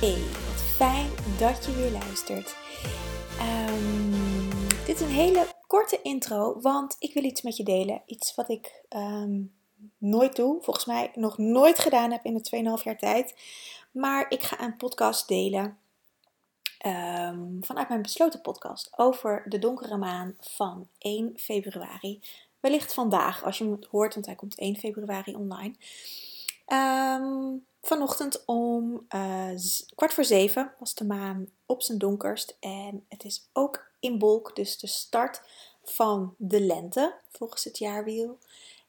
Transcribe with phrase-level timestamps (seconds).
[0.00, 2.56] Hey, wat fijn dat je weer luistert.
[3.40, 4.10] Um,
[4.86, 8.02] dit is een hele korte intro, want ik wil iets met je delen.
[8.06, 9.54] Iets wat ik um,
[9.98, 13.34] nooit doe, volgens mij nog nooit gedaan heb in de 2,5 jaar tijd.
[13.90, 15.78] Maar ik ga een podcast delen
[16.86, 22.20] um, vanuit mijn besloten podcast over de donkere maan van 1 februari.
[22.60, 25.74] Wellicht vandaag, als je het hoort, want hij komt 1 februari online.
[26.66, 29.50] Um, vanochtend om uh,
[29.94, 32.56] kwart voor zeven was de maan op zijn donkerst.
[32.60, 35.42] En het is ook in bolk, dus de start
[35.84, 38.38] van de lente volgens het jaarwiel.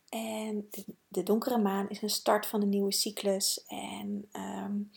[0.10, 3.64] En de, de donkere maan is een start van een nieuwe cyclus.
[3.68, 4.92] En um,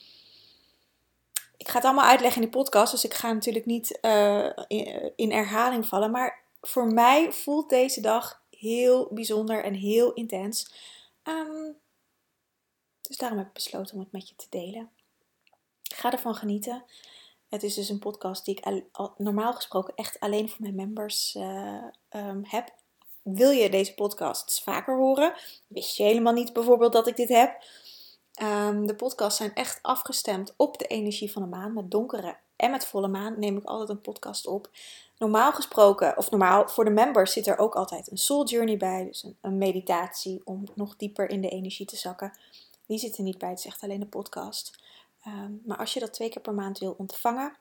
[1.56, 3.98] ik ga het allemaal uitleggen in die podcast, dus ik ga natuurlijk niet
[4.66, 6.10] in, in herhaling vallen.
[6.10, 10.72] Maar voor mij voelt deze dag heel bijzonder en heel intens.
[11.22, 11.76] Um,
[13.14, 14.90] dus daarom heb ik besloten om het met je te delen.
[15.82, 16.84] Ga ervan genieten.
[17.48, 18.84] Het is dus een podcast die ik
[19.16, 22.72] normaal gesproken echt alleen voor mijn members uh, um, heb.
[23.22, 25.34] Wil je deze podcasts vaker horen?
[25.66, 27.64] Wist je helemaal niet bijvoorbeeld dat ik dit heb?
[28.42, 31.72] Um, de podcasts zijn echt afgestemd op de energie van de maan.
[31.72, 34.70] Met donkere en met volle maan neem ik altijd een podcast op.
[35.18, 39.04] Normaal gesproken, of normaal voor de members zit er ook altijd een soul journey bij.
[39.04, 42.32] Dus een, een meditatie om nog dieper in de energie te zakken.
[42.86, 44.78] Die zit er niet bij, het is echt alleen een podcast.
[45.26, 47.56] Um, maar als je dat twee keer per maand wil ontvangen,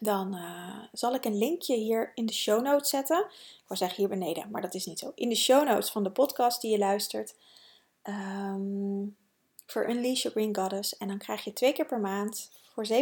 [0.00, 3.18] dan uh, zal ik een linkje hier in de show notes zetten.
[3.28, 5.12] Ik wou zeggen hier beneden, maar dat is niet zo.
[5.14, 7.34] In de show notes van de podcast die je luistert.
[8.02, 9.16] Um,
[9.66, 10.96] voor Unleash Your Green Goddess.
[10.96, 12.92] En dan krijg je twee keer per maand, voor 7,95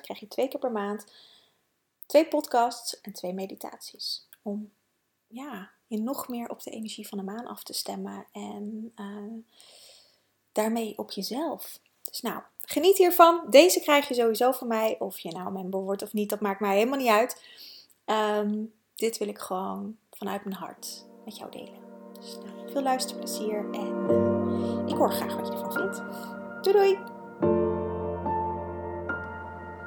[0.00, 1.04] krijg je twee keer per maand
[2.12, 4.26] twee podcasts en twee meditaties.
[4.42, 4.72] Om
[5.26, 8.26] ja, je nog meer op de energie van de maan af te stemmen.
[8.32, 9.44] En uh,
[10.52, 11.78] daarmee op jezelf.
[12.02, 13.40] Dus nou, geniet hiervan.
[13.50, 14.96] Deze krijg je sowieso van mij.
[14.98, 17.42] Of je nou member wordt of niet, dat maakt mij helemaal niet uit.
[18.06, 21.80] Um, dit wil ik gewoon vanuit mijn hart met jou delen.
[22.12, 24.08] Dus nou, veel luisterplezier en
[24.86, 26.02] ik hoor graag wat je ervan vindt.
[26.62, 26.98] Doei doei!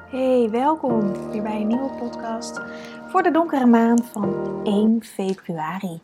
[0.06, 2.60] Hey, welkom weer bij een nieuwe podcast
[3.08, 6.00] voor de donkere maand van 1 februari.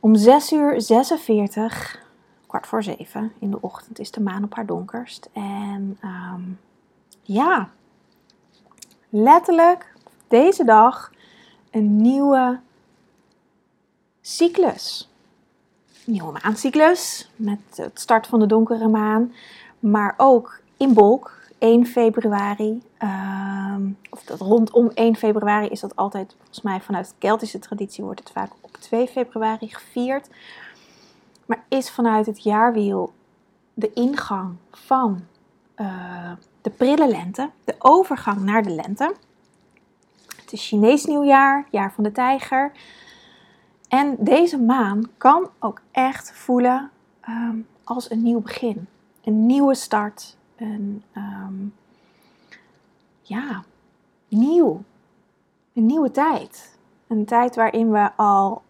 [0.00, 2.03] Om 6 uur 46
[2.54, 5.28] kwart voor zeven in de ochtend is de maan op haar donkerst.
[5.32, 6.58] En um,
[7.22, 7.68] ja,
[9.08, 9.92] letterlijk
[10.28, 11.12] deze dag
[11.70, 12.60] een nieuwe
[14.20, 15.10] cyclus.
[16.04, 19.32] Nieuwe maancyclus met het start van de donkere maan,
[19.78, 22.82] maar ook in bolk 1 februari.
[23.02, 28.04] Um, of dat rondom 1 februari is dat altijd, volgens mij vanuit de Keltische traditie,
[28.04, 30.28] wordt het vaak op 2 februari gevierd
[31.46, 33.12] maar is vanuit het jaarwiel
[33.74, 35.24] de ingang van
[35.76, 39.14] uh, de prille lente, de overgang naar de lente.
[40.36, 42.72] Het is Chinees nieuwjaar, jaar van de tijger.
[43.88, 46.90] En deze maan kan ook echt voelen
[47.28, 48.88] um, als een nieuw begin,
[49.24, 51.74] een nieuwe start, een um,
[53.22, 53.64] ja,
[54.28, 54.82] nieuw,
[55.72, 56.78] een nieuwe tijd.
[57.06, 58.62] Een tijd waarin we al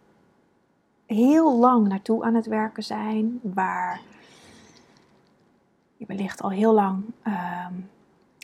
[1.06, 4.00] heel lang naartoe aan het werken zijn, waar
[5.96, 7.66] je wellicht al heel lang uh,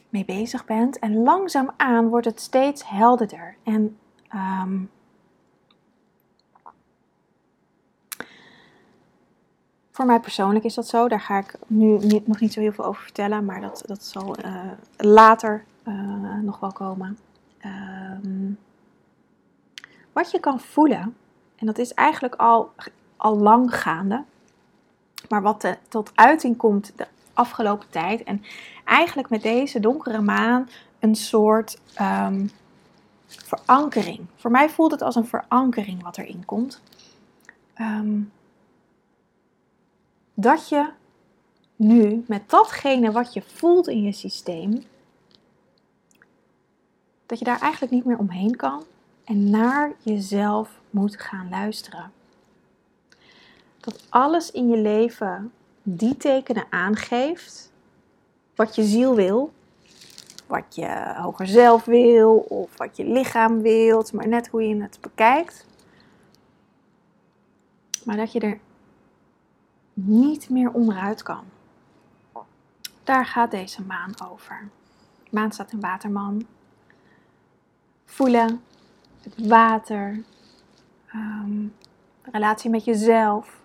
[0.09, 0.98] mee bezig bent.
[0.98, 3.56] En langzaamaan wordt het steeds helderder.
[3.62, 3.98] En
[4.34, 4.91] um,
[9.91, 11.09] voor mij persoonlijk is dat zo.
[11.09, 14.04] Daar ga ik nu niet, nog niet zo heel veel over vertellen, maar dat, dat
[14.04, 17.18] zal uh, later uh, nog wel komen.
[17.65, 18.59] Um,
[20.13, 21.16] wat je kan voelen
[21.60, 22.72] en dat is eigenlijk al,
[23.16, 24.24] al lang gaande.
[25.28, 28.22] Maar wat de, tot uiting komt de afgelopen tijd.
[28.22, 28.42] En
[28.84, 30.68] eigenlijk met deze donkere maan
[30.98, 32.51] een soort um,
[33.27, 34.27] verankering.
[34.36, 36.83] Voor mij voelt het als een verankering wat erin komt.
[37.80, 38.33] Um,
[40.34, 40.91] dat je
[41.77, 44.84] nu met datgene wat je voelt in je systeem,
[47.27, 48.84] dat je daar eigenlijk niet meer omheen kan
[49.30, 52.12] en naar jezelf moet gaan luisteren.
[53.80, 57.72] Dat alles in je leven die tekenen aangeeft
[58.54, 59.53] wat je ziel wil
[60.50, 64.98] wat je hoger zelf wil, of wat je lichaam wilt, maar net hoe je het
[65.00, 65.66] bekijkt.
[68.04, 68.60] Maar dat je er
[69.94, 71.44] niet meer onderuit kan.
[73.04, 74.68] Daar gaat deze maan over.
[75.24, 76.47] De maan staat in Waterman.
[78.04, 78.62] Voelen,
[79.22, 80.22] het water,
[81.14, 81.74] um,
[82.22, 83.60] relatie met jezelf.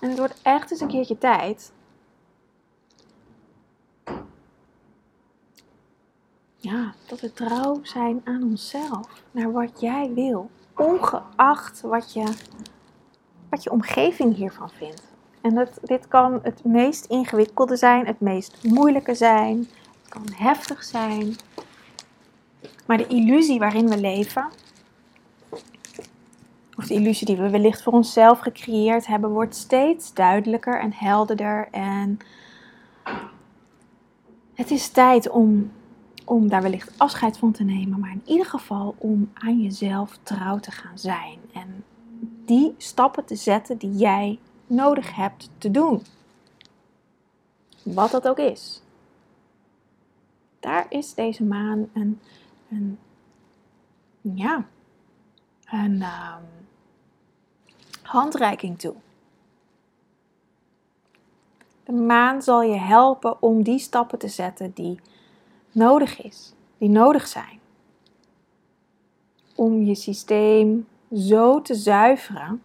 [0.00, 1.72] En het wordt echt eens een keertje tijd.
[6.56, 9.22] Ja, dat we trouw zijn aan onszelf.
[9.30, 10.50] Naar wat jij wil.
[10.76, 12.34] Ongeacht wat je,
[13.50, 15.02] wat je omgeving hiervan vindt.
[15.40, 19.68] En dat, dit kan het meest ingewikkelde zijn, het meest moeilijke zijn.
[20.12, 21.36] Kan heftig zijn.
[22.86, 24.48] Maar de illusie waarin we leven,
[26.76, 31.68] of de illusie die we wellicht voor onszelf gecreëerd hebben, wordt steeds duidelijker en helderder.
[31.70, 32.18] En
[34.54, 35.72] het is tijd om,
[36.24, 40.58] om daar wellicht afscheid van te nemen, maar in ieder geval om aan jezelf trouw
[40.58, 41.38] te gaan zijn.
[41.52, 41.84] En
[42.44, 46.02] die stappen te zetten die jij nodig hebt te doen.
[47.82, 48.81] Wat dat ook is.
[50.62, 52.20] Daar is deze maan een,
[52.70, 52.98] een
[54.20, 54.66] ja,
[55.64, 56.66] een um,
[58.02, 58.94] handreiking toe.
[61.84, 65.00] De maan zal je helpen om die stappen te zetten die
[65.72, 67.60] nodig is, die nodig zijn.
[69.54, 72.62] Om je systeem zo te zuiveren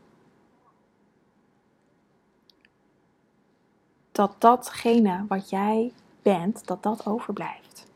[4.11, 7.86] dat datgene wat jij bent, dat dat overblijft.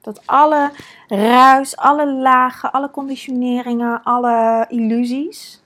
[0.00, 0.72] Dat alle
[1.08, 5.62] ruis, alle lagen, alle conditioneringen, alle illusies,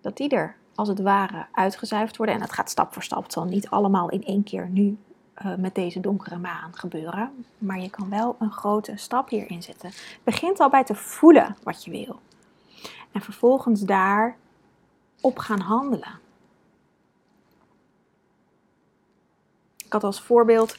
[0.00, 2.34] dat die er als het ware uitgezuiverd worden.
[2.34, 3.22] En dat gaat stap voor stap.
[3.22, 4.98] Het zal niet allemaal in één keer nu
[5.44, 7.44] uh, met deze donkere maan gebeuren.
[7.58, 9.90] Maar je kan wel een grote stap hierin zetten.
[10.24, 12.20] Begint al bij te voelen wat je wil.
[13.12, 14.36] En vervolgens daar
[15.20, 16.18] op gaan handelen.
[19.84, 20.76] Ik had als voorbeeld,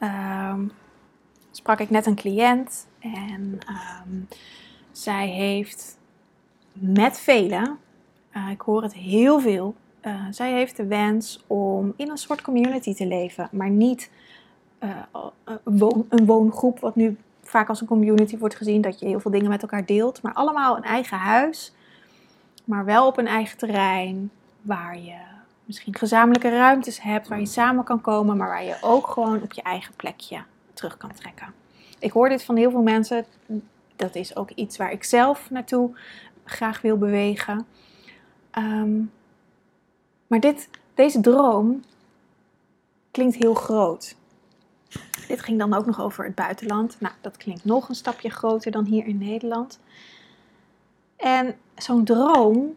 [0.00, 0.72] um,
[1.66, 3.58] sprak ik net een cliënt en
[4.04, 4.28] um,
[4.92, 5.98] zij heeft
[6.72, 7.78] met velen
[8.32, 9.74] uh, ik hoor het heel veel.
[10.02, 14.10] Uh, zij heeft de wens om in een soort community te leven, maar niet
[15.62, 19.30] woon, een, woongroep, wat nu vaak als een community wordt gezien, dat je heel veel
[19.30, 21.74] dingen met elkaar deelt, maar allemaal een eigen huis,
[22.64, 24.30] maar wel op een eigen terrein,
[24.62, 25.18] waar je
[25.64, 29.52] misschien gezamenlijke ruimtes hebt, waar je samen kan komen, maar waar je ook gewoon op
[29.52, 30.42] je eigen plekje
[30.76, 31.54] terug kan trekken.
[31.98, 33.24] Ik hoor dit van heel veel mensen.
[33.96, 35.96] Dat is ook iets waar ik zelf naartoe
[36.44, 37.66] graag wil bewegen.
[38.50, 39.02] Ehm,
[40.26, 41.82] maar dit, deze droom
[43.10, 44.16] klinkt heel groot.
[45.28, 46.96] Dit ging dan ook nog over het buitenland.
[47.00, 49.78] Nou, dat klinkt nog een stapje groter dan hier in Nederland.
[51.16, 52.74] En zo'n droom,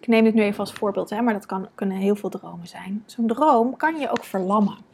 [0.00, 2.66] ik neem dit nu even als voorbeeld, hè, maar dat kan, kunnen heel veel dromen
[2.66, 3.02] zijn.
[3.06, 4.91] Zo'n droom kan je ook verlammen.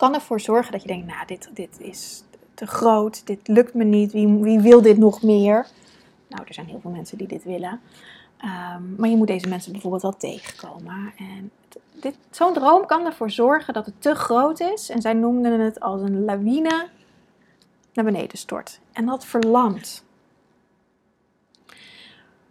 [0.00, 2.24] Kan ervoor zorgen dat je denkt, nou, dit, dit is
[2.54, 5.66] te groot, dit lukt me niet, wie, wie wil dit nog meer?
[6.28, 7.80] Nou, er zijn heel veel mensen die dit willen.
[8.44, 11.12] Um, maar je moet deze mensen bijvoorbeeld wel tegenkomen.
[11.16, 11.50] En
[12.30, 14.90] zo'n droom kan ervoor zorgen dat het te groot is.
[14.90, 16.88] En zij noemden het als een lawine
[17.92, 18.80] naar beneden stort.
[18.92, 20.04] En dat verlamt.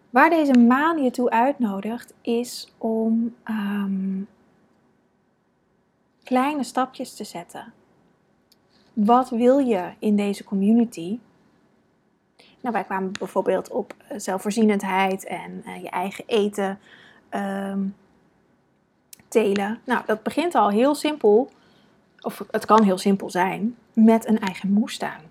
[0.10, 4.28] Waar deze maan je toe uitnodigt, is om um,
[6.30, 7.74] kleine stapjes te zetten.
[8.94, 11.20] Wat wil je in deze community?
[12.38, 16.80] Nou, wij kwamen bijvoorbeeld op eh, zelfvoorzienendheid en uh, je eigen eten
[17.32, 17.96] um,
[19.28, 19.80] telen.
[19.86, 21.50] Nou, dat begint al heel simpel,
[22.22, 25.29] of het kan heel simpel zijn, met een eigen moestuin.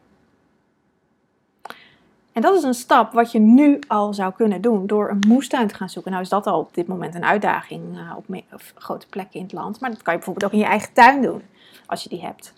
[2.39, 5.69] En dat is een stap wat je nu al zou kunnen doen door een moestuin
[5.69, 6.11] te gaan zoeken.
[6.11, 9.53] Nou is dat al op dit moment een uitdaging uh, op, grote plekken in het
[9.53, 9.81] land.
[9.81, 11.43] Maar dat kan je bijvoorbeeld ook in je eigen tuin doen,
[11.87, 12.55] als je die hebt.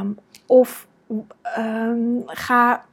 [0.00, 0.86] Um, of
[1.58, 2.84] um, ga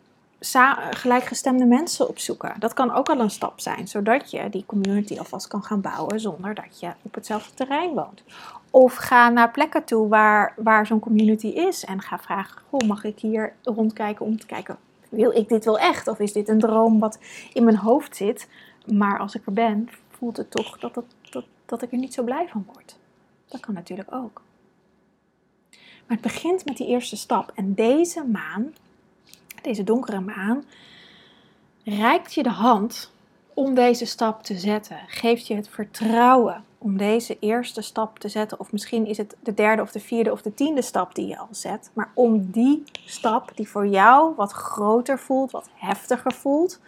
[0.92, 2.54] gelijkgestemde mensen opzoeken.
[2.60, 6.20] Dat kan ook al een stap zijn, zodat je die community alvast kan gaan bouwen
[6.20, 8.24] zonder dat je op hetzelfde terrein woont.
[8.70, 13.04] Of ga naar plekken toe waar, waar zo'n community is en ga vragen: Goh, mag
[13.04, 14.78] ik hier rondkijken om te kijken,
[15.12, 16.08] wil ik dit wel echt?
[16.08, 17.20] Of is dit een droom wat
[17.54, 18.48] in mijn hoofd zit,
[18.86, 22.14] maar als ik er ben, voelt het toch dat, dat, dat, dat ik er niet
[22.14, 22.96] zo blij van word?
[23.48, 24.42] Dat kan natuurlijk ook.
[26.08, 27.52] Maar het begint met die eerste stap.
[27.56, 28.74] En deze maan
[29.62, 30.64] deze donkere maan,
[31.84, 33.12] reikt je de hand
[33.54, 35.00] om deze stap te zetten.
[35.08, 39.54] Geeft je het vertrouwen om deze eerste stap te zetten, of misschien is het de
[39.54, 42.84] derde of de vierde of de tiende stap die je al zet, maar om die
[43.06, 46.80] stap die voor jou wat groter voelt, wat heftiger voelt.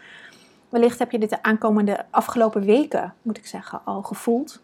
[0.69, 4.61] Wellicht heb je dit de aankomende afgelopen weken, moet ik zeggen, al gevoeld.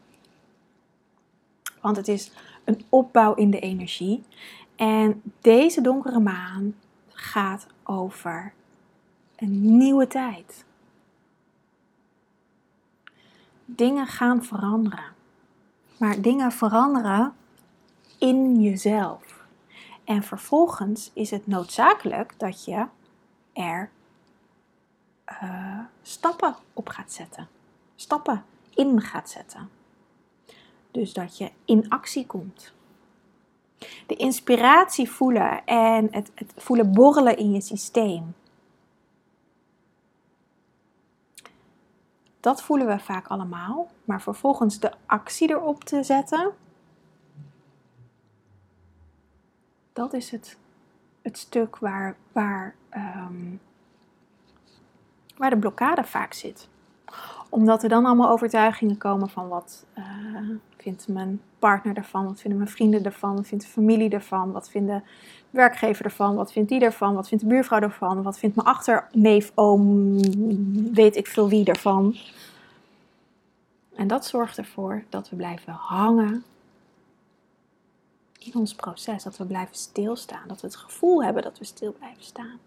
[1.82, 2.32] Want het is
[2.64, 4.24] een opbouw in de energie.
[4.76, 6.76] En deze donkere maan
[7.08, 8.54] gaat over
[9.36, 10.66] een nieuwe tijd.
[13.66, 15.18] Dingen gaan veranderen.
[16.00, 17.34] Maar dingen veranderen
[18.18, 19.46] in jezelf.
[20.04, 22.86] En vervolgens is het noodzakelijk dat je
[23.54, 23.90] er
[25.44, 27.48] uh, stappen op gaat zetten.
[27.96, 28.44] Stappen
[28.76, 29.70] in gaat zetten.
[30.92, 32.74] Dus dat je in actie komt.
[34.08, 38.36] De inspiratie voelen en het, het voelen borrelen in je systeem.
[42.40, 46.54] Dat voelen we vaak allemaal, maar vervolgens de actie erop te zetten,
[49.94, 50.58] dat is het,
[51.22, 53.62] het stuk waar, waar, um,
[55.38, 56.70] waar de blokkade vaak zit.
[57.50, 60.50] Omdat er dan allemaal overtuigingen komen van wat uh,
[60.82, 64.70] vindt mijn partner ervan, wat vinden mijn vrienden ervan, wat vindt de familie ervan, wat
[64.70, 65.02] vindt de
[65.50, 69.52] werkgever ervan, wat vindt die ervan, wat vindt de buurvrouw ervan, wat vindt mijn achterneef,
[69.56, 70.20] oom,
[70.94, 72.16] weet ik veel wie ervan.
[73.96, 76.44] En dat zorgt ervoor dat we blijven hangen
[78.40, 81.94] in ons proces, dat we blijven stilstaan, dat we het gevoel hebben dat we stil
[81.94, 82.60] blijven staan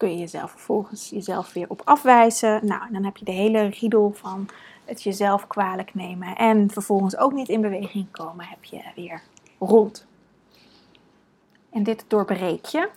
[0.00, 2.66] kun je jezelf vervolgens jezelf weer op afwijzen.
[2.66, 4.48] Nou, dan heb je de hele riedel van
[4.84, 9.22] het jezelf kwalijk nemen en vervolgens ook niet in beweging komen, heb je weer
[9.58, 10.06] rond.
[11.70, 12.88] En dit doorbreek je.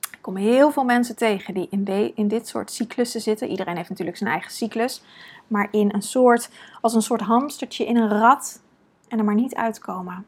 [0.00, 3.48] Ik kom heel veel mensen tegen die in, in dit soort cyclussen zitten.
[3.48, 5.02] Iedereen heeft natuurlijk zijn eigen cyclus.
[5.46, 8.62] Maar in een soort, als een soort hamstertje in een rat
[9.08, 10.26] en er maar niet uitkomen.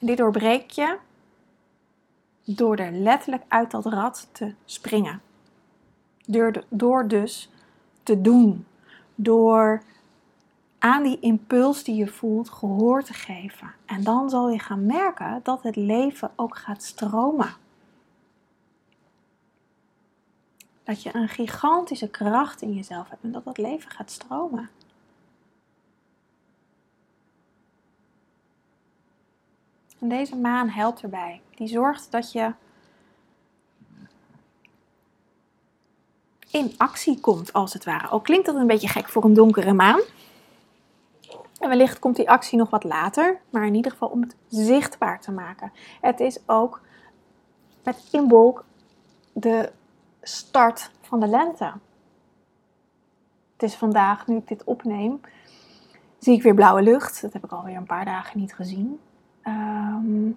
[0.00, 0.96] En dit doorbreek je
[2.44, 5.20] door er letterlijk uit dat rad te springen.
[6.26, 7.50] Door, door dus
[8.02, 8.66] te doen.
[9.14, 9.82] Door
[10.78, 13.74] aan die impuls die je voelt gehoor te geven.
[13.84, 17.54] En dan zal je gaan merken dat het leven ook gaat stromen.
[20.82, 24.70] Dat je een gigantische kracht in jezelf hebt en dat dat leven gaat stromen.
[29.98, 31.40] En deze maan helpt erbij.
[31.54, 32.52] Die zorgt dat je
[36.50, 38.06] in actie komt, als het ware.
[38.06, 40.00] Al klinkt dat een beetje gek voor een donkere maan.
[41.58, 45.20] En wellicht komt die actie nog wat later, maar in ieder geval om het zichtbaar
[45.20, 45.72] te maken.
[46.00, 46.80] Het is ook
[47.84, 48.64] met inbolk
[49.32, 49.72] de
[50.22, 51.72] start van de lente.
[53.52, 55.20] Het is vandaag, nu ik dit opneem,
[56.18, 57.22] zie ik weer blauwe lucht.
[57.22, 59.00] Dat heb ik alweer een paar dagen niet gezien.
[59.42, 60.30] Ehm,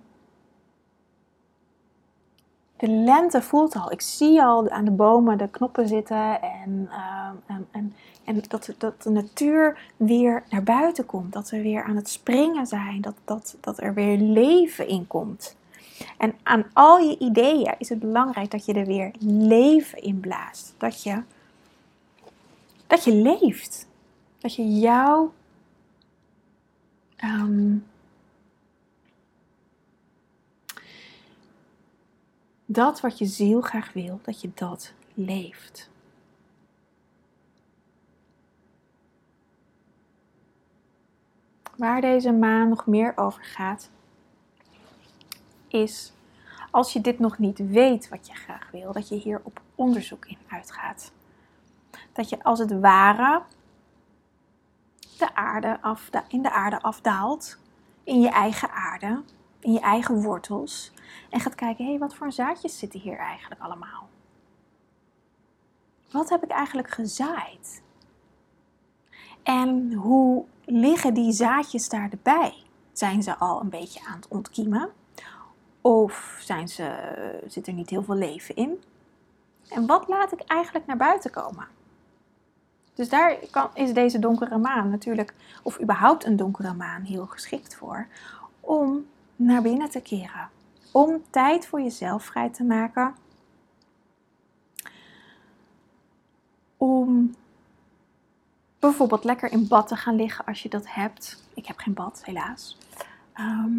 [2.77, 3.91] de lente voelt al.
[3.91, 7.93] Ik zie al aan de bomen de knoppen zitten en, ehm, en, en,
[8.23, 11.33] en dat, dat de natuur weer naar buiten komt.
[11.33, 13.01] Dat we weer aan het springen zijn.
[13.01, 15.55] Dat, dat, dat er weer leven in komt.
[16.17, 20.73] En aan al je ideeën is het belangrijk dat je er weer leven in blaast.
[20.77, 21.21] Dat je,
[22.87, 23.87] dat je leeft.
[24.39, 25.33] Dat je jouw
[27.23, 27.85] um,
[32.69, 35.89] dat wat je ziel graag wil, dat je dat leeft.
[41.75, 43.89] Waar deze maan nog meer over gaat,
[45.67, 46.13] is
[46.71, 50.25] als je dit nog niet weet wat je graag wil, dat je hier op onderzoek
[50.25, 51.11] in uitgaat.
[52.13, 53.41] Dat je als het ware
[55.17, 57.57] de aarde af, in de aarde afdaalt,
[58.03, 59.23] in je eigen aarde,
[59.67, 60.91] in je eigen wortels.
[61.29, 64.09] En gaat kijken, hé, hey, wat voor zaadjes zitten hier eigenlijk allemaal?
[66.11, 67.81] Wat heb ik eigenlijk gezaaid?
[69.43, 72.53] En hoe liggen die zaadjes daar erbij?
[72.91, 74.89] Zijn ze al een beetje aan het ontkiemen?
[75.81, 76.91] Of zijn ze,
[77.47, 78.83] zit er niet heel veel leven in?
[79.69, 81.67] En wat laat ik eigenlijk naar buiten komen?
[82.93, 85.33] Dus daar kan, is deze donkere maan natuurlijk,
[85.63, 88.07] of überhaupt een donkere maan, heel geschikt voor.
[88.59, 89.05] Om
[89.37, 90.49] naar binnen te keren.
[90.91, 93.15] Om tijd voor jezelf vrij te maken.
[96.77, 97.35] Om
[98.79, 101.43] bijvoorbeeld lekker in bad te gaan liggen als je dat hebt.
[101.53, 102.77] Ik heb geen bad, helaas.
[103.33, 103.77] Ehm,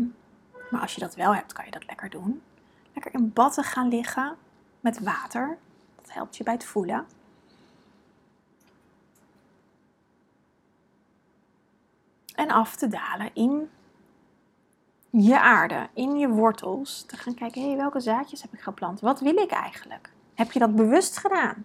[0.71, 2.43] maar als je dat wel hebt, kan je dat lekker doen.
[2.95, 4.37] Lekker in bad te gaan liggen
[4.81, 5.59] met water.
[6.03, 7.07] Dat helpt je bij het voelen.
[12.35, 13.71] En af te dalen in
[15.21, 17.05] je aarde, in je wortels.
[17.07, 19.01] Te gaan kijken, hé, hey, welke zaadjes heb ik geplant?
[19.01, 20.13] Wat wil ik eigenlijk?
[20.35, 21.65] Heb je dat bewust gedaan?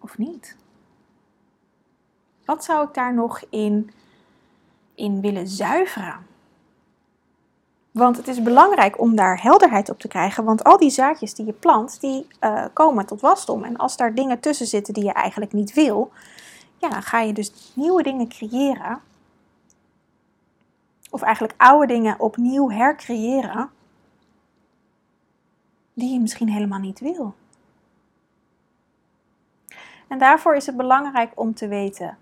[0.00, 0.56] Of niet?
[2.44, 3.90] Wat zou ik daar nog in,
[4.94, 6.26] in willen zuiveren?
[7.90, 10.44] Want het is belangrijk om daar helderheid op te krijgen.
[10.44, 13.64] Want al die zaadjes die je plant, die uh, komen tot wasdom.
[13.64, 16.10] En als daar dingen tussen zitten die je eigenlijk niet wil,
[16.78, 19.00] ja, dan ga je dus nieuwe dingen creëren.
[21.10, 23.70] Of eigenlijk oude dingen opnieuw hercreëren.
[25.92, 27.34] Die je misschien helemaal niet wil.
[30.08, 32.18] En daarvoor is het belangrijk om te weten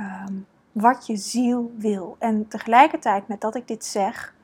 [0.00, 2.16] um, wat je ziel wil.
[2.18, 4.34] En tegelijkertijd met dat ik dit zeg,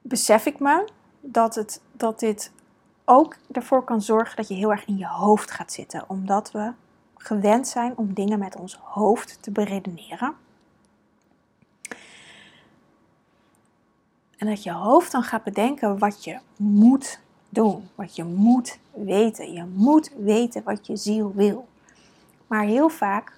[0.00, 0.88] besef ik me
[1.20, 2.52] dat, het, dat dit
[3.04, 6.04] ook ervoor kan zorgen dat je heel erg in je hoofd gaat zitten.
[6.06, 6.72] Omdat we
[7.22, 10.34] gewend zijn om dingen met ons hoofd te beredeneren.
[14.36, 19.52] En dat je hoofd dan gaat bedenken wat je moet doen, wat je moet weten.
[19.52, 21.68] Je moet weten wat je ziel wil.
[22.46, 23.32] Maar heel vaak,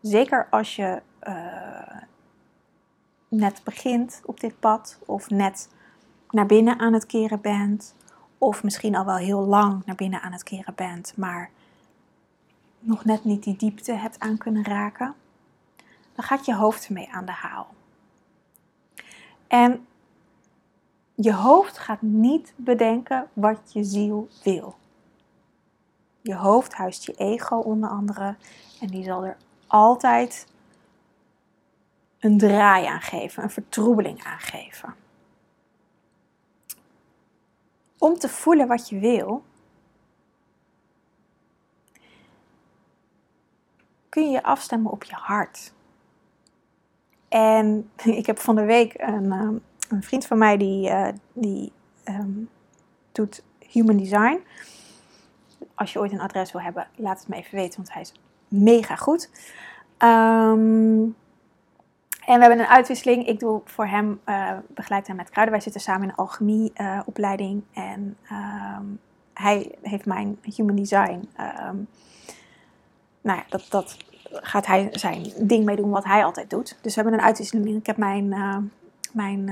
[0.00, 2.02] zeker als je uh,
[3.28, 5.68] net begint op dit pad of net
[6.30, 7.94] naar binnen aan het keren bent,
[8.38, 11.50] of misschien al wel heel lang naar binnen aan het keren bent, maar
[12.80, 15.14] nog net niet die diepte hebt aan kunnen raken,
[16.14, 17.66] dan gaat je hoofd mee aan de haal.
[19.46, 19.86] En
[21.14, 24.74] je hoofd gaat niet bedenken wat je ziel wil.
[26.20, 28.36] Je hoofd huist je ego onder andere
[28.80, 30.46] en die zal er altijd
[32.18, 34.94] een draai aan geven, een vertroebeling aan geven.
[37.98, 39.42] Om te voelen wat je wil,
[44.10, 45.72] kun je afstemmen op je hart.
[47.28, 49.54] En ik heb van de week een, ehm,
[49.88, 51.72] een vriend van mij die, uh, die
[52.04, 52.48] um,
[53.12, 54.40] doet human design
[55.80, 58.12] als je ooit een adres wil hebben, laat het me even weten, want hij is
[58.48, 59.30] mega goed.
[59.96, 61.02] Ehm,
[62.24, 63.26] en we hebben een uitwisseling.
[63.26, 65.54] Ik doe voor hem, uh, begeleid hem met kruiden.
[65.54, 67.62] Wij zitten samen in een alchemieopleiding.
[67.74, 68.84] Uh, en ehm,
[69.34, 71.28] hij heeft mijn human design.
[73.20, 73.96] Nou ja, dat, dat
[74.32, 76.78] gaat hij zijn ding mee doen wat hij altijd doet.
[76.80, 77.76] Dus we hebben een uitwisseling.
[77.76, 78.56] Ik heb mijn, uh,
[79.12, 79.50] mijn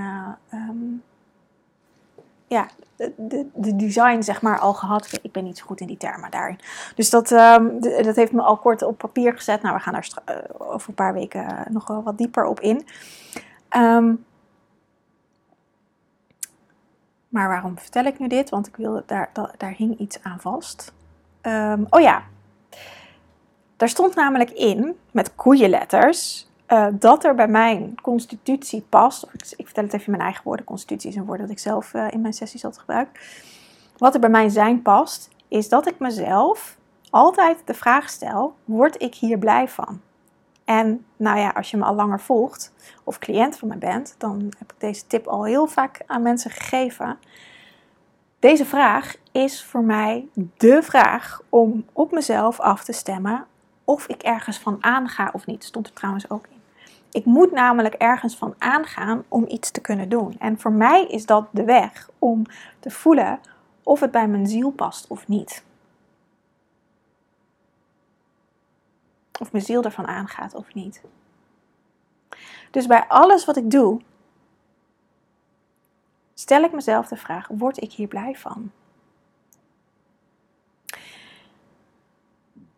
[2.46, 5.18] ja, de, de, design zeg maar al gehad.
[5.22, 6.58] Ik ben niet zo goed in die termen daarin.
[6.94, 9.62] Dus dat, um, dat heeft me al kort op papier gezet.
[9.62, 12.86] Nou, we gaan daar uh, over een paar weken nog wel wat dieper op in.
[13.76, 14.24] Um,
[17.28, 18.50] maar waarom vertel ik nu dit?
[18.50, 20.92] Want ik wilde, daar, daar, hing iets aan vast.
[21.90, 22.22] Oh ja,
[23.78, 29.66] daar stond namelijk in, met koeienletters, uh, dat er bij mijn constitutie past, ik, ik,
[29.66, 32.06] vertel het even in mijn eigen woorden, constitutie is een woord dat ik zelf uh,
[32.10, 33.08] in mijn sessies altijd gebruik.
[33.96, 36.76] Wat er bij mijn zijn past, is dat ik mezelf
[37.10, 40.00] altijd de vraag stel: word ik hier blij van?
[40.64, 42.72] En nou ja, als je me al langer volgt
[43.04, 46.50] of cliënt van mij bent, dan heb ik deze tip al heel vaak aan mensen
[46.50, 47.18] gegeven.
[48.38, 53.46] Deze vraag is voor mij de vraag om op mezelf af te stemmen
[53.88, 55.64] of ik ergens van aanga of niet.
[55.64, 56.60] Stond er trouwens ook in.
[57.10, 60.36] Ik moet namelijk ergens van aangaan om iets te kunnen doen.
[60.38, 62.44] En voor mij is dat de weg om
[62.80, 63.40] te voelen
[63.82, 65.64] of het bij mijn ziel past of niet.
[69.40, 71.02] Of mijn ziel ervan aangaat of niet.
[72.70, 74.00] Dus bij alles wat ik doe,
[76.34, 78.70] stel ik mezelf de vraag: word ik hier blij van?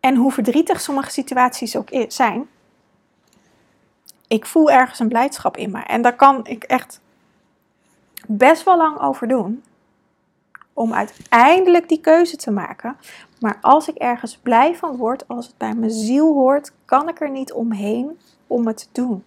[0.01, 2.49] En hoe verdrietig sommige situaties ook zijn,
[4.27, 5.79] ik voel ergens een blijdschap in me.
[5.79, 7.01] En daar kan ik echt
[8.27, 9.63] best wel lang over doen.
[10.73, 12.97] Om uiteindelijk die keuze te maken.
[13.39, 17.21] Maar als ik ergens blij van word, als het bij mijn ziel hoort, kan ik
[17.21, 19.23] er niet omheen om het te doen.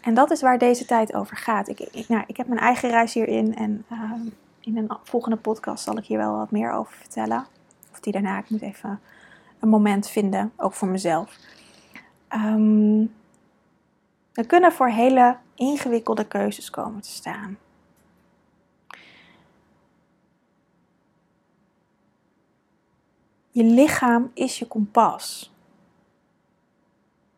[0.00, 1.68] En dat is waar deze tijd over gaat.
[1.68, 4.20] Ik, ik, nou, ik heb mijn eigen reis hierin en ehm,
[4.60, 7.46] in een volgende podcast zal ik hier wel wat meer over vertellen.
[8.02, 9.00] Die daarna, ik moet even
[9.60, 11.38] een moment vinden, ook voor mezelf.
[14.32, 17.58] We kunnen voor hele ingewikkelde keuzes komen te staan.
[23.50, 25.52] Je lichaam is je kompas.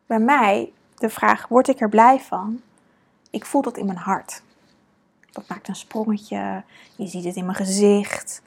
[0.05, 2.61] Bij mij de vraag: word ik er blij van?
[3.29, 4.43] Ik voel dat in mijn hart.
[5.31, 6.63] Dat maakt een sprongetje.
[6.95, 8.41] Je ziet het in mijn gezicht.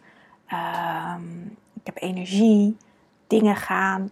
[0.53, 2.77] Um, ik heb energie.
[3.27, 4.11] Dingen gaan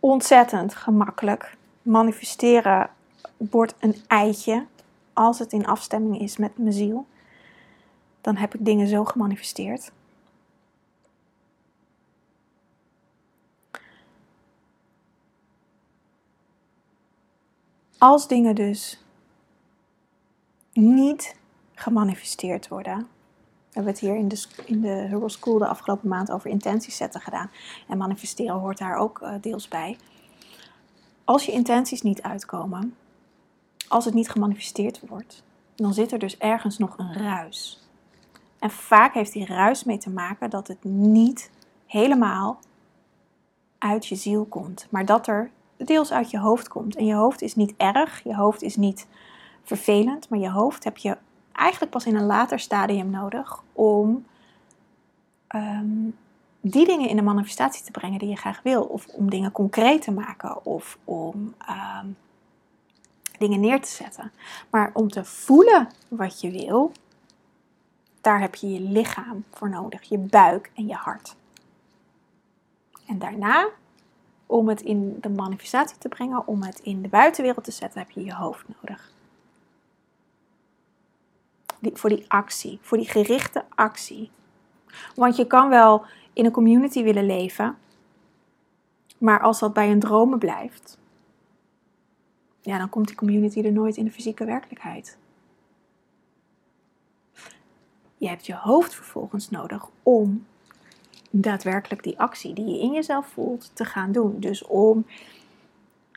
[0.00, 1.56] ontzettend gemakkelijk.
[1.82, 2.90] Manifesteren
[3.36, 4.66] wordt een eitje
[5.12, 7.06] als het in afstemming is met mijn ziel.
[8.20, 9.92] Dan heb ik dingen zo gemanifesteerd.
[17.98, 19.04] Als dingen dus
[20.72, 21.36] niet
[21.74, 23.08] gemanifesteerd worden.
[23.70, 26.96] We hebben het hier in de, in de Herbal School de afgelopen maand over intenties
[26.96, 27.50] zetten gedaan.
[27.88, 29.96] En manifesteren hoort daar ook uh, deels bij.
[31.24, 32.96] Als je intenties niet uitkomen,
[33.88, 35.42] als het niet gemanifesteerd wordt,
[35.74, 37.88] dan zit er dus ergens nog een ruis.
[38.58, 41.50] En vaak heeft die ruis mee te maken dat het niet
[41.86, 42.60] helemaal
[43.78, 46.96] uit je ziel komt, maar dat er deels uit je hoofd komt.
[46.96, 49.06] En je hoofd is niet erg, je hoofd is niet
[49.62, 51.16] vervelend, maar je hoofd heb je
[51.60, 54.26] eigenlijk pas in een later stadium nodig om
[55.46, 56.08] ehm,
[56.60, 58.82] die dingen in de manifestatie te brengen die je graag wil.
[58.82, 62.06] Of om dingen concreet te maken of om ehm,
[63.38, 64.32] dingen neer te zetten.
[64.70, 66.92] Maar om te voelen wat je wil,
[68.20, 71.36] daar heb je je lichaam voor nodig, je buik en je hart.
[73.06, 73.68] En daarna,
[74.46, 78.10] om het in de manifestatie te brengen, om het in de buitenwereld te zetten, heb
[78.10, 79.12] je je hoofd nodig
[81.82, 84.30] voor die actie, voor die gerichte actie.
[85.14, 87.76] Want je kan wel in een community willen leven,
[89.18, 90.98] maar als dat bij een dromen blijft,
[92.60, 95.18] ja, dan komt die community er nooit in de fysieke werkelijkheid.
[98.16, 100.46] Je hebt je hoofd vervolgens nodig om
[101.30, 104.40] daadwerkelijk die actie die je in jezelf voelt te gaan doen.
[104.40, 105.06] Dus om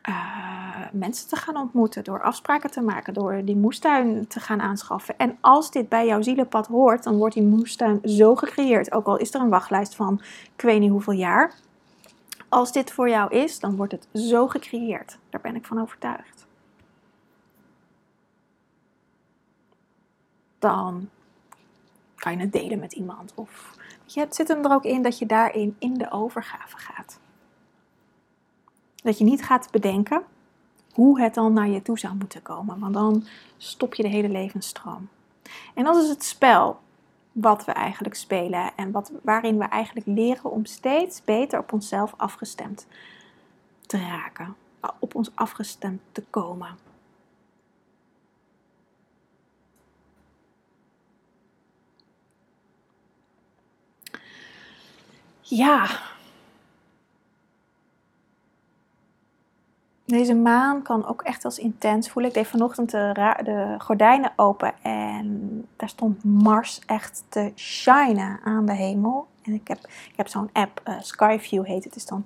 [0.09, 0.53] uh,
[0.91, 5.17] mensen te gaan ontmoeten, door afspraken te maken, door die moestuin te gaan aanschaffen.
[5.17, 8.91] En als dit bij jouw zielenpad hoort, dan wordt die moestuin zo gecreëerd.
[8.91, 10.21] Ook al is er een wachtlijst van
[10.55, 11.53] ik weet niet hoeveel jaar.
[12.49, 15.17] Als dit voor jou is, dan wordt het zo gecreëerd.
[15.29, 16.45] Daar ben ik van overtuigd.
[20.59, 21.09] Dan
[22.15, 23.31] kan je het delen met iemand.
[23.35, 27.19] Of je, het zit hem er ook in dat je daarin in de overgave gaat.
[29.03, 30.23] Dat je niet gaat bedenken
[30.93, 33.25] hoe het dan naar je toe zou moeten komen, want dan
[33.57, 35.09] stop je de hele levensstroom.
[35.73, 36.79] En dat is het spel
[37.31, 42.13] wat we eigenlijk spelen en wat, waarin we eigenlijk leren om steeds beter op onszelf
[42.17, 42.87] afgestemd
[43.85, 44.55] te raken,
[44.99, 46.77] op ons afgestemd te komen.
[55.41, 56.01] Ja,
[60.05, 62.31] Deze maan kan ook echt als intens voelen.
[62.31, 68.65] Ik deed vanochtend de, de, gordijnen open en daar stond Mars echt te shinen aan
[68.65, 69.27] de hemel.
[69.41, 71.93] En ik heb, ik heb zo'n app, uh, Skyview heet het.
[71.93, 72.25] Dus dan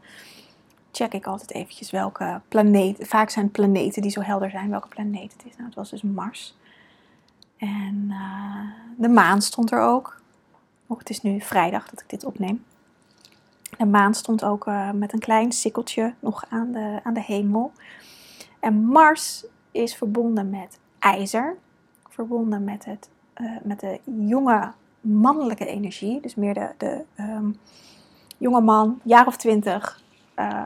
[0.91, 3.07] check ik altijd eventjes welke planeet.
[3.07, 5.55] Vaak zijn planeten die zo helder zijn, welke planeet het is.
[5.55, 6.55] Nou, het was dus Mars.
[7.57, 8.61] En uh,
[8.97, 10.21] de maan stond er ook.
[10.87, 12.63] Oh, het is nu vrijdag dat ik dit opneem.
[13.77, 17.71] De maan stond ook uh, met een klein sikkeltje nog aan de, aan de hemel.
[18.59, 21.57] En Mars is verbonden met ijzer,
[22.09, 23.09] verbonden met, het,
[23.41, 26.21] uh, met de jonge mannelijke energie.
[26.21, 27.59] Dus meer de, de um,
[28.37, 30.01] jonge man, jaar of twintig,
[30.35, 30.63] uh,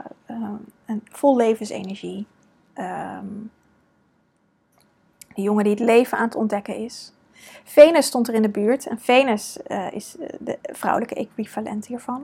[1.04, 2.26] vol levensenergie.
[2.76, 3.52] Um,
[5.36, 7.14] de jongen die het leven aan het ontdekken is.
[7.64, 9.58] Venus stond er in de buurt en Venus
[9.92, 12.24] is de vrouwelijke equivalent hiervan.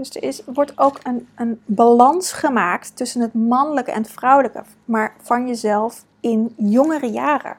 [0.00, 4.64] Dus er is, wordt ook een, een balans gemaakt tussen het mannelijke en het vrouwelijke,
[4.84, 7.56] maar van jezelf in jongere jaren.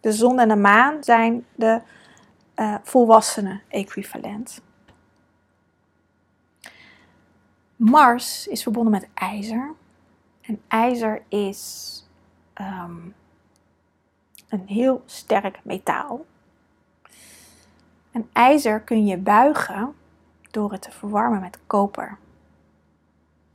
[0.00, 1.80] De zon en de maan zijn de
[2.56, 4.62] uh, volwassenen equivalent.
[7.76, 9.74] Mars is verbonden met ijzer.
[10.40, 12.02] En ijzer is
[12.60, 13.14] um,
[14.48, 16.24] een heel sterk metaal.
[18.16, 19.94] En ijzer kun je buigen
[20.50, 22.18] door het te verwarmen met koper.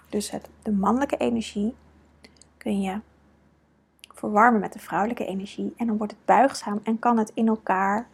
[0.10, 1.76] Dus het, de mannelijke energie
[2.58, 3.00] kun je
[4.14, 8.08] verwarmen met de vrouwelijke energie en dan wordt het buigzaam en kan het in elkaar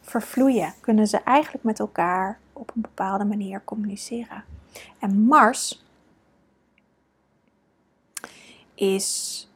[0.00, 0.74] vervloeien.
[0.80, 4.44] Kunnen ze eigenlijk met elkaar op een bepaalde manier communiceren.
[4.98, 5.84] En Mars
[8.74, 9.48] is,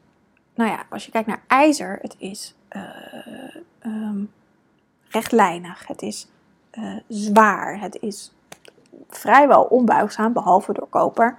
[0.54, 4.30] nou ja, als je kijkt naar ijzer, het is uh, um,
[5.08, 6.26] rechtlijnig, het is
[6.72, 8.32] uh, zwaar, het is
[9.08, 11.38] vrijwel onbuigzaam, behalve door koper.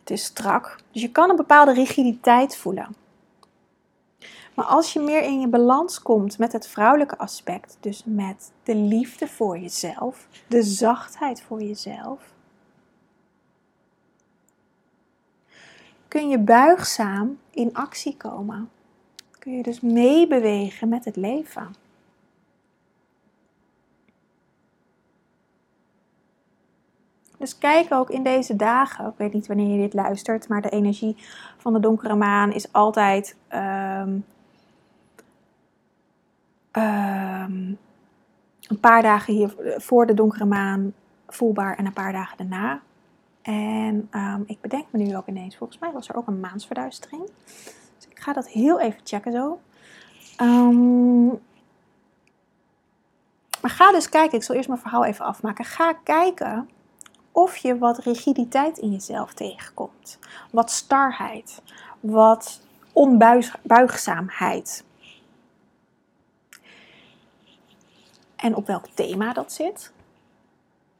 [0.00, 2.96] Het is strak, dus je kan een bepaalde rigiditeit voelen.
[4.54, 8.74] Maar als je meer in je balans komt met het vrouwelijke aspect, dus met de
[8.74, 12.32] liefde voor jezelf, de zachtheid voor jezelf,
[16.08, 18.70] kun je buigzaam in actie komen.
[19.38, 21.74] Kun je dus meebewegen met het leven.
[27.38, 30.68] Dus kijk ook in deze dagen, ik weet niet wanneer je dit luistert, maar de
[30.68, 31.16] energie
[31.56, 34.24] van de donkere maan is altijd um,
[36.72, 37.78] um,
[38.68, 40.92] een paar dagen hier voor de donkere maan
[41.28, 42.80] voelbaar en een paar dagen daarna.
[43.42, 47.22] En um, ik bedenk me nu ook ineens, volgens mij was er ook een maansverduistering.
[47.96, 49.60] Dus ik ga dat heel even checken zo.
[53.60, 55.64] maar ga dus kijken, ik zal eerst mijn verhaal even afmaken.
[55.64, 56.68] Ga kijken
[57.38, 60.18] of je wat rigiditeit in jezelf tegenkomt.
[60.50, 61.62] Wat starheid,
[62.00, 62.60] wat
[62.92, 64.84] onbuigzaamheid.
[68.36, 69.92] En op welk thema dat zit.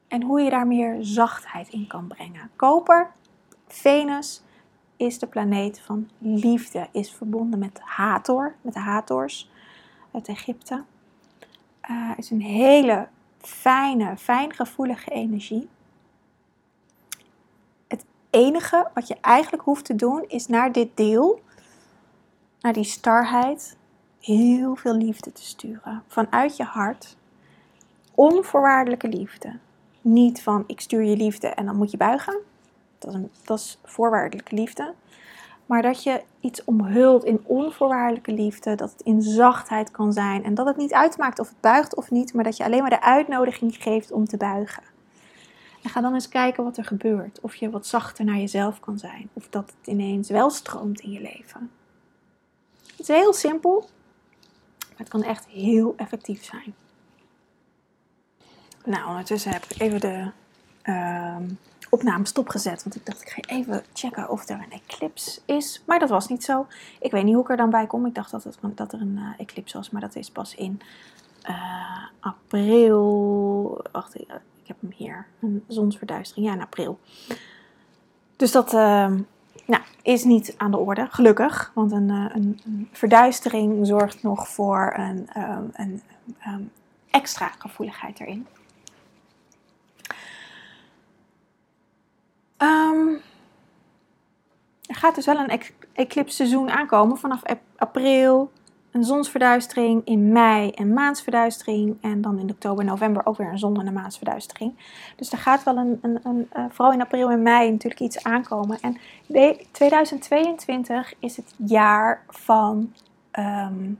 [0.07, 2.51] En hoe je daar meer zachtheid in kan brengen.
[2.55, 3.11] Koper,
[3.67, 4.41] Venus,
[4.97, 6.87] is de planeet van liefde.
[6.91, 9.49] Is verbonden met Hathor, met de Hathors
[10.11, 10.83] uit Egypte.
[11.89, 15.69] Uh, is een hele fijne, fijngevoelige energie
[18.29, 21.41] enige wat je eigenlijk hoeft te doen is naar dit deel,
[22.61, 23.77] naar die starheid,
[24.19, 26.03] heel veel liefde te sturen.
[26.07, 27.17] Vanuit je hart.
[28.15, 29.57] Onvoorwaardelijke liefde.
[30.01, 32.37] Niet van ik stuur je liefde en dan moet je buigen.
[32.99, 34.93] Dat is, dat is voorwaardelijke liefde.
[35.65, 38.75] Maar dat je iets omhult in onvoorwaardelijke liefde.
[38.75, 40.43] Dat het in zachtheid kan zijn.
[40.43, 42.33] En dat het niet uitmaakt of het buigt of niet.
[42.33, 44.83] Maar dat je alleen maar de uitnodiging geeft om te buigen.
[45.83, 47.39] En ga dan eens kijken wat er gebeurt.
[47.41, 49.29] Of je wat zachter naar jezelf kan zijn.
[49.33, 51.71] Of dat het ineens wel stroomt in je leven.
[52.89, 53.89] Het is heel simpel,
[54.79, 56.73] maar het kan echt heel effectief zijn.
[58.85, 60.31] Nou, ondertussen heb ik even de
[60.83, 61.37] uh,
[61.89, 62.83] opname stopgezet.
[62.83, 65.83] Want ik dacht, ik ga even checken of er een eclipse is.
[65.85, 66.67] Maar dat was niet zo.
[66.99, 68.05] Ik weet niet hoe ik er dan bij kom.
[68.05, 70.81] Ik dacht dat, het, dat er een uh, eclipse was, maar dat is pas in
[71.49, 73.85] uh, april.
[73.91, 74.15] Wacht,
[74.69, 75.27] heb hem hier.
[75.41, 76.99] Een zonsverduistering, ja, in april.
[78.35, 79.11] Dus dat uh,
[79.65, 81.71] nou, is niet aan de orde, gelukkig.
[81.75, 86.01] Want een, uh, een, verduistering zorgt nog voor een, um, een
[86.47, 86.71] um,
[87.09, 88.47] extra gevoeligheid erin.
[94.89, 95.61] Er gaat dus wel een
[95.93, 97.41] eclipse seizoen aankomen vanaf
[97.75, 98.51] april,
[98.99, 101.97] een zonsverduistering in mei en maansverduistering.
[102.01, 104.73] En dan in oktober november ook weer een zon- en een maansverduistering.
[105.15, 108.23] Dus er gaat wel een, een, een uh, vooral in april en mei natuurlijk iets
[108.23, 108.79] aankomen.
[108.79, 108.97] En
[109.71, 112.93] 2022 is het jaar van.
[113.39, 113.99] Um,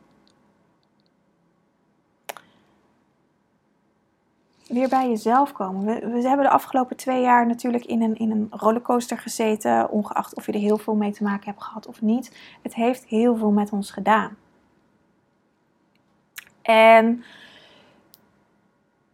[4.68, 5.86] weer bij jezelf komen.
[5.86, 10.36] We, we, hebben de afgelopen twee jaar natuurlijk in een, in een rollercoaster gezeten, ongeacht
[10.36, 12.38] of je er heel veel mee te maken hebt gehad of niet.
[12.62, 14.38] Het heeft heel veel met ons gedaan.
[16.70, 17.24] En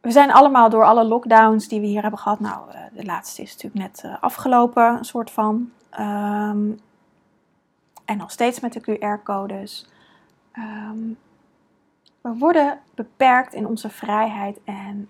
[0.02, 2.40] we zijn allemaal door alle lockdowns die we hier hebben gehad.
[2.40, 5.72] Nou, eh, de laatste is natuurlijk net eh, afgelopen, een soort van.
[5.90, 6.72] Ehm,
[8.06, 9.88] en nog steeds met de QR-codes.
[10.52, 10.98] Ehm,
[12.22, 15.10] we worden beperkt in onze vrijheid en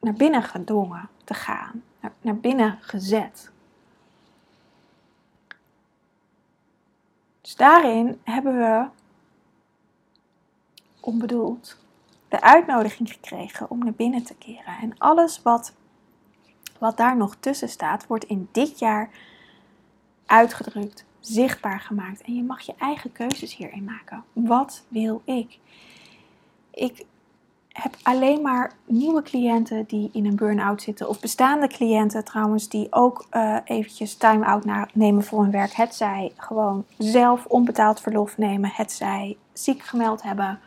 [0.00, 3.50] naar binnen gedwongen te gaan, naar, naar binnen gezet.
[7.40, 8.86] Dus daarin hebben we
[11.06, 11.76] onbedoeld
[12.28, 14.76] de uitnodiging gekregen om naar binnen te keren.
[14.80, 15.72] En alles wat,
[16.78, 19.10] wat daar nog tussen staat, wordt in dit jaar
[20.26, 22.22] uitgedrukt, zichtbaar gemaakt.
[22.22, 24.24] En je mag je eigen keuzes hierin maken.
[24.32, 25.58] Wat wil ik?
[26.70, 27.04] Ik
[27.68, 31.08] heb alleen maar nieuwe cliënten die in een burn-out zitten.
[31.08, 35.72] Of bestaande cliënten trouwens die ook uh, eventjes time-out nemen voor hun werk.
[35.72, 38.70] Het zij gewoon zelf onbetaald verlof nemen.
[38.72, 40.60] Het zij ziek gemeld hebben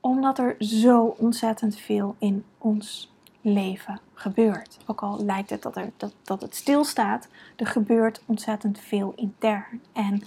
[0.00, 4.78] omdat er zo ontzettend veel in ons leven gebeurt.
[4.86, 9.82] Ook al lijkt het dat, er, dat, dat het stilstaat, er gebeurt ontzettend veel intern.
[9.92, 10.22] En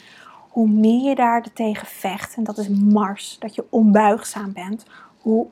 [0.50, 4.86] hoe meer je daar tegen vecht, en dat is Mars, dat je onbuigzaam bent,
[5.22, 5.48] hoe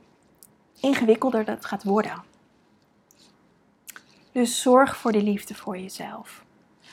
[0.80, 2.24] ingewikkelder dat gaat worden.
[4.32, 6.46] Dus zorg voor die liefde voor jezelf.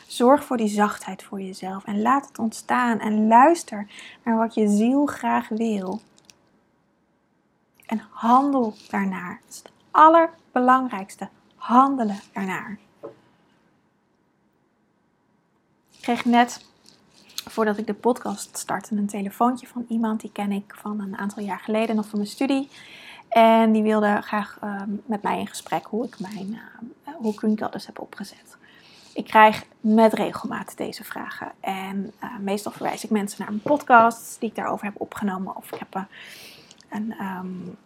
[0.07, 3.87] Zorg voor die zachtheid voor jezelf en laat het ontstaan en luister
[4.25, 6.01] naar wat je ziel graag wil
[7.89, 9.41] en handel daarnaar.
[9.45, 11.29] Dat is het allerbelangrijkste.
[11.57, 12.79] Handelen ernaar.
[15.91, 16.65] Ik kreeg net
[17.45, 21.43] voordat ik de podcast startte, een telefoontje van iemand die ken ik van een aantal
[21.43, 22.69] jaar geleden nog van mijn studie.
[23.29, 26.49] En die wilde graag ehm, met mij in gesprek hoe ik, mijn,
[27.07, 28.57] uh, hoe ik dus heb opgezet.
[29.15, 31.53] Ik krijg met regelmaat deze vragen.
[31.61, 35.57] En uh, meestal verwijs ik mensen naar een podcast die ik daarover heb opgenomen.
[35.57, 36.07] Of ik heb
[36.89, 37.77] een, um,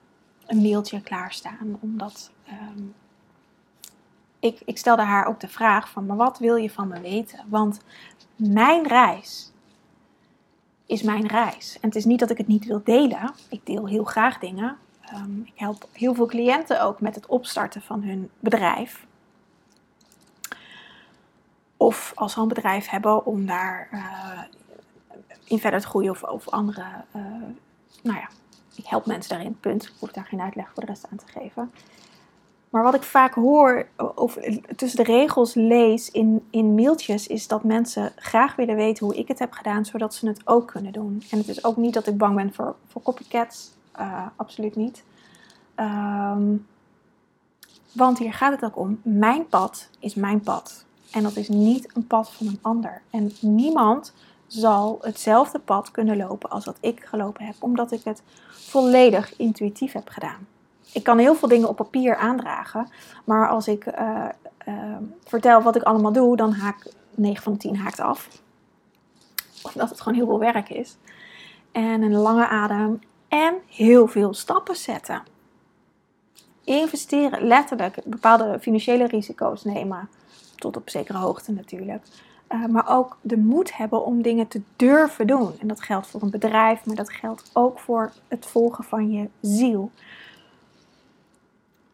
[0.46, 1.78] een mailtje klaarstaan.
[1.80, 2.94] Omdat um,
[4.38, 7.44] ik, ik stelde haar ook de vraag van, maar wat wil je van me weten?
[7.48, 7.80] Want
[8.36, 9.52] mijn reis
[10.86, 11.78] is mijn reis.
[11.80, 13.34] En het is niet dat ik het niet wil delen.
[13.48, 14.76] Ik deel heel graag dingen.
[15.14, 19.06] Um, ik help heel veel cliënten ook met het opstarten van hun bedrijf.
[21.76, 24.42] Of als ze een bedrijf hebben om daar uh,
[25.44, 26.84] in verder te groeien of, of andere.
[27.16, 27.22] Uh,
[28.02, 28.28] nou ja,
[28.74, 29.82] ik help mensen daarin, punt.
[29.82, 31.70] Ik hoef daar geen uitleg voor de rest aan te geven.
[32.70, 34.38] Maar wat ik vaak hoor, of
[34.76, 39.28] tussen de regels lees in, in mailtjes, is dat mensen graag willen weten hoe ik
[39.28, 41.22] het heb gedaan, zodat ze het ook kunnen doen.
[41.30, 45.04] En het is ook niet dat ik bang ben voor, voor copycats, uh, absoluut niet.
[45.76, 46.66] Um,
[47.92, 50.84] want hier gaat het ook om, mijn pad is mijn pad.
[51.10, 53.02] En dat is niet een pad van een ander.
[53.10, 54.12] En niemand
[54.52, 59.92] zal hetzelfde pad kunnen lopen als wat ik gelopen heb, omdat ik het volledig intuïtief
[59.92, 60.46] heb gedaan
[60.92, 62.88] ik kan heel veel dingen op papier aandragen.
[63.24, 64.24] Maar als ik uh,
[64.68, 68.28] uh, vertel wat ik allemaal doe, dan haak 9 van de 10 haakt af.
[69.62, 70.96] Omdat het gewoon heel veel werk is.
[71.72, 73.00] En een lange adem.
[73.28, 75.22] En heel veel stappen zetten.
[76.64, 80.08] Investeren, letterlijk bepaalde financiële risico's nemen.
[80.56, 82.06] Tot op zekere hoogte natuurlijk.
[82.52, 85.58] Uh, maar ook de moed hebben om dingen te durven doen.
[85.58, 89.28] En dat geldt voor een bedrijf, maar dat geldt ook voor het volgen van je
[89.40, 89.90] ziel.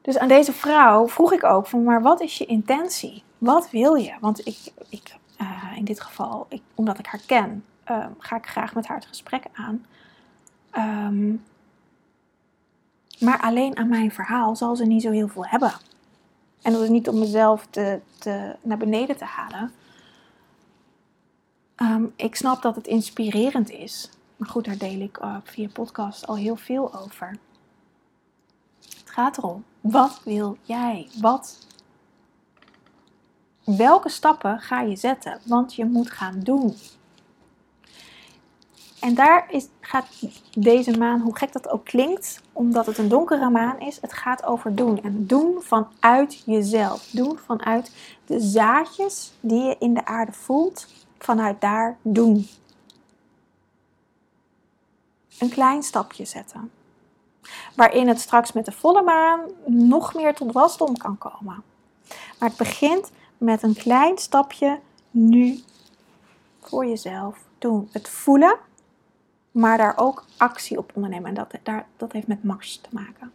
[0.01, 3.23] Dus aan deze vrouw vroeg ik ook van, maar wat is je intentie?
[3.38, 4.14] Wat wil je?
[4.21, 8.47] Want ik, ik uh, in dit geval, ik, omdat ik haar ken, uh, ga ik
[8.47, 9.85] graag met haar het gesprek aan.
[10.77, 11.44] Um,
[13.21, 15.73] maar alleen aan mijn verhaal zal ze niet zo heel veel hebben.
[16.62, 19.73] En dat is niet om mezelf te, te, naar beneden te halen.
[21.82, 24.10] Um, ik snap dat het inspirerend is.
[24.36, 27.38] Maar goed, daar deel ik uh, via podcast al heel veel over.
[28.80, 31.08] Het gaat erom wat wil jij?
[31.20, 31.66] Wat?
[33.64, 35.40] Welke stappen ga je zetten?
[35.44, 36.76] Want je moet gaan doen.
[39.00, 40.06] En daar is, gaat
[40.58, 44.44] deze maan, hoe gek dat ook klinkt, omdat het een donkere maan is, het gaat
[44.44, 45.02] over doen.
[45.02, 47.10] En doen vanuit jezelf.
[47.10, 47.92] Doen vanuit
[48.26, 50.86] de zaadjes die je in de aarde voelt.
[51.18, 52.48] Vanuit daar doen.
[55.38, 56.70] Een klein stapje zetten
[57.74, 61.62] waarin het straks met de volle maan nog meer tot wasdom kan komen.
[62.38, 65.61] Maar het begint met een klein stapje nu
[66.61, 67.88] voor jezelf doen.
[67.92, 68.57] Het voelen,
[69.50, 71.28] maar daar ook actie op ondernemen.
[71.28, 73.33] En dat, daar, dat heeft met Mars te maken.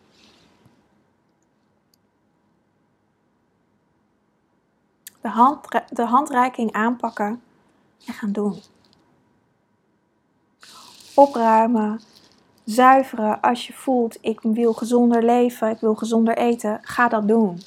[5.22, 7.42] De, hand, de handreiking aanpakken
[8.06, 8.62] en gaan doen.
[11.16, 12.02] Opruimen,
[12.64, 17.62] zuiveren als je voelt, ik wil gezonder leven, ik wil gezonder eten, ga dat doen.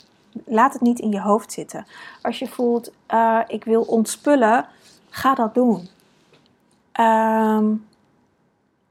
[0.45, 1.87] Laat het niet in je hoofd zitten.
[2.23, 4.67] Als je voelt, uh, ik wil ontspullen,
[5.11, 5.89] ga dat doen.
[7.01, 7.87] Um,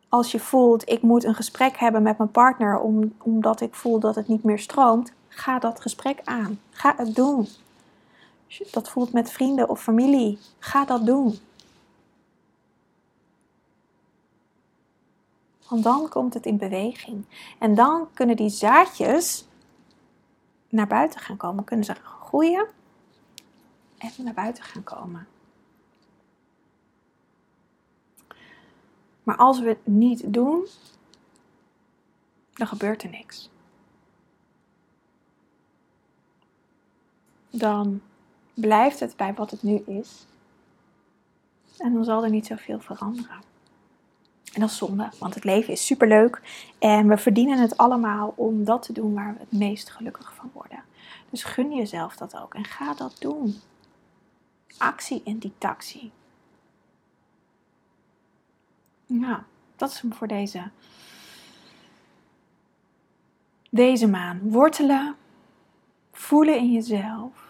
[0.09, 3.99] als je voelt, ik moet een gesprek hebben met mijn partner om, omdat ik voel
[3.99, 6.59] dat het niet meer stroomt, ga dat gesprek aan.
[6.71, 7.47] Ga het doen.
[8.71, 11.39] Dat voelt met vrienden of familie, ga dat doen.
[15.67, 17.25] Want dan komt het in beweging.
[17.59, 19.47] En dan kunnen die zaadjes
[20.69, 21.63] naar buiten gaan komen.
[21.63, 22.67] Kunnen ze groeien
[23.97, 25.27] en naar buiten gaan komen.
[29.23, 30.67] Maar als we het niet doen,
[32.53, 33.49] dan gebeurt er niks.
[37.49, 38.01] Dan
[38.55, 40.25] blijft het bij wat het nu is.
[41.77, 43.43] En dan zal er niet zoveel veranderen.
[44.53, 46.41] En dat is zonde, want het leven is superleuk
[46.79, 50.49] en we verdienen het allemaal om dat te doen waar we het meest gelukkig van
[50.53, 50.83] worden.
[51.29, 53.55] Dus gun jezelf dat ook en ga dat doen.
[54.77, 56.11] Actie in die taxi.
[59.05, 60.69] Ja, dat is hem voor deze,
[63.69, 64.39] deze maan.
[64.43, 65.15] Wortelen,
[66.11, 67.44] voelen in jezelf.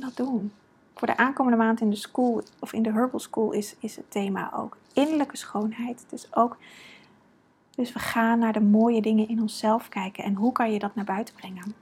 [0.00, 0.52] Dat doen
[0.98, 4.10] voor de aankomende maand in de school of in de Herbal School is, is het
[4.10, 6.04] thema ook innerlijke schoonheid.
[6.08, 6.56] Dus ook,
[7.70, 10.94] dus we gaan naar de mooie dingen in onszelf kijken en hoe kan je dat
[10.94, 11.74] naar buiten brengen.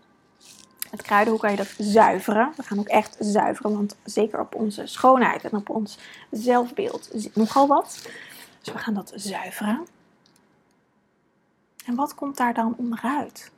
[0.91, 2.53] Met kruiden, hoe kan je dat zuiveren?
[2.57, 5.99] We gaan ook echt zuiveren, want zeker op onze schoonheid en op ons
[6.31, 8.09] zelfbeeld zit nogal wat.
[8.63, 9.87] Dus we gaan dat zuiveren.
[11.85, 13.53] En wat komt daar dan onderuit?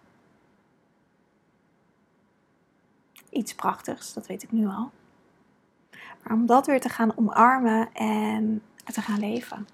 [3.31, 4.91] Iets prachtigs, dat weet ik nu al.
[6.22, 9.68] Maar om dat weer te gaan omarmen en te gaan leven.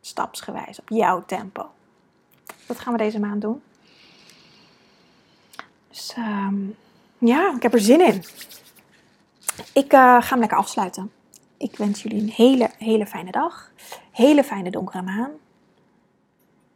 [0.00, 1.70] Stapsgewijs, op jouw tempo.
[2.66, 3.62] Dat gaan we deze maand doen.
[5.88, 6.66] Dus ehm,
[7.18, 8.24] ja, ik heb er zin in.
[9.72, 11.12] Ik uh, ga hem lekker afsluiten.
[11.56, 13.72] Ik wens jullie een hele, hele fijne dag.
[14.10, 15.30] Hele fijne donkere maan.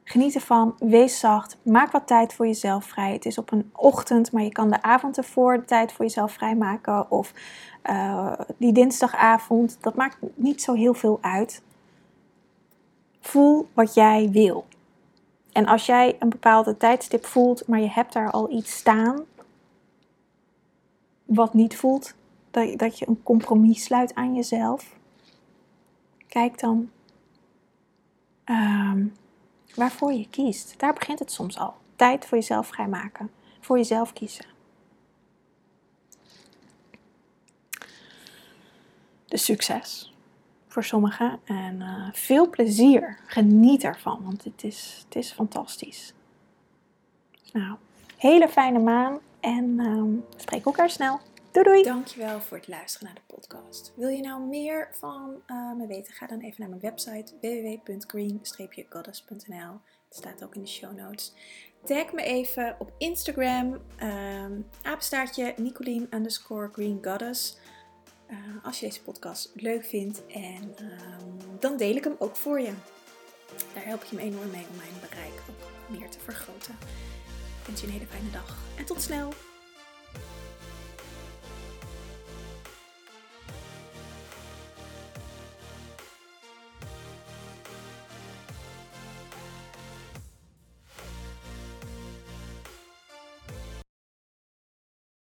[0.09, 3.13] Geniet ervan, wees zacht, maak wat tijd voor jezelf vrij.
[3.13, 6.33] Het is op een ochtend, maar je kan de avond ervoor de tijd voor jezelf
[6.33, 7.11] vrijmaken.
[7.11, 7.33] Of
[7.91, 11.63] uh, die dinsdagavond, dat maakt niet zo heel veel uit.
[13.21, 14.67] Voel wat jij wil.
[15.53, 19.25] En als jij een bepaalde tijdstip voelt, maar je hebt daar al iets staan
[21.25, 22.15] wat niet voelt,
[22.51, 24.97] dat, dat je een compromis sluit aan jezelf,
[26.29, 26.91] kijk dan
[28.45, 29.13] um,
[29.79, 30.75] waarvoor je kiest.
[30.79, 31.75] Daar begint het soms al.
[31.97, 34.45] Tijd voor jezelf vrijmaken, voor jezelf kiezen.
[39.25, 40.13] De succes
[40.69, 41.41] voor sommigen.
[41.45, 43.19] En uh, veel plezier.
[43.27, 46.13] Geniet ervan, want het is, het is fantastisch.
[47.53, 47.77] Nou,
[48.17, 51.21] hele fijne maan en um, spreek elkaar snel.
[51.53, 51.83] Doei doei!
[51.83, 53.93] Dankjewel voor het luisteren naar de podcast.
[53.97, 56.15] Wil je nou meer van uh, me weten?
[56.15, 61.33] Ga dan even naar mijn website www.green-goddess.nl Het staat ook in de show notes.
[61.85, 63.73] Tag me even op Instagram,
[64.03, 65.55] um, apenstaartje
[66.11, 67.59] underscore Green Goddess.
[68.31, 70.27] Uh, als je deze podcast leuk vindt.
[70.27, 72.73] En um, dan deel ik hem ook voor je.
[73.75, 76.75] Daar help je me enorm mee om mijn bereik ook meer te vergroten.
[77.61, 79.48] Ik wens je een hele fijne dag en tot snel!